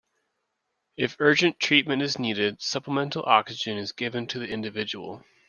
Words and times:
If 0.97 1.15
urgent 1.19 1.59
treatment 1.59 2.01
is 2.01 2.17
needed, 2.17 2.59
supplemental 2.59 3.21
oxygen 3.27 3.77
is 3.77 3.91
given 3.91 4.25
to 4.29 4.39
the 4.39 4.47
individual. 4.47 5.23